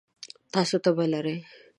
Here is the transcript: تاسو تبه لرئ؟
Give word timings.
تاسو 0.53 0.75
تبه 0.83 1.05
لرئ؟ 1.11 1.37